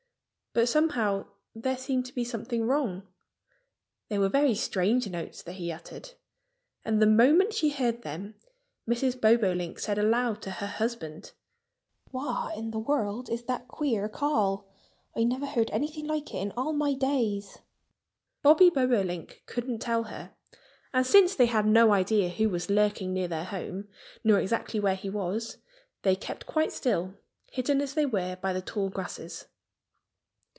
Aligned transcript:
But 0.53 0.67
somehow 0.67 1.27
there 1.55 1.77
seemed 1.77 2.05
to 2.07 2.13
be 2.13 2.25
something 2.25 2.65
wrong. 2.65 3.03
They 4.09 4.19
were 4.19 4.27
very 4.27 4.53
strange 4.53 5.07
notes 5.09 5.41
that 5.43 5.53
he 5.53 5.71
uttered. 5.71 6.11
And 6.83 7.01
the 7.01 7.05
moment 7.07 7.53
she 7.53 7.69
heard 7.69 8.01
them 8.01 8.35
Mrs. 8.85 9.15
Bobolink 9.21 9.79
said 9.79 9.97
aloud 9.97 10.41
to 10.41 10.51
her 10.51 10.67
husband, 10.67 11.31
"What 12.09 12.57
in 12.57 12.71
the 12.71 12.79
world 12.79 13.29
is 13.29 13.43
that 13.45 13.69
queer 13.69 14.09
call? 14.09 14.67
I 15.15 15.23
never 15.23 15.45
heard 15.45 15.71
anything 15.71 16.05
like 16.05 16.33
it 16.33 16.39
in 16.39 16.51
all 16.57 16.73
my 16.73 16.95
days!" 16.95 17.59
Bobby 18.41 18.69
Bobolink 18.69 19.43
couldn't 19.45 19.79
tell 19.79 20.03
her. 20.03 20.33
And 20.93 21.07
since 21.07 21.33
they 21.33 21.45
had 21.45 21.65
no 21.65 21.93
idea 21.93 22.27
who 22.27 22.49
was 22.49 22.69
lurking 22.69 23.13
near 23.13 23.29
their 23.29 23.45
home 23.45 23.87
nor 24.21 24.37
exactly 24.37 24.81
where 24.81 24.95
he 24.97 25.09
was, 25.09 25.59
they 26.01 26.17
kept 26.17 26.45
quite 26.45 26.73
still, 26.73 27.13
hidden 27.49 27.79
as 27.79 27.93
they 27.93 28.05
were 28.05 28.35
by 28.41 28.51
the 28.51 28.61
tall 28.61 28.89
grasses. 28.89 29.45